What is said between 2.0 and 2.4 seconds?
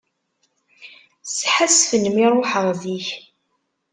mi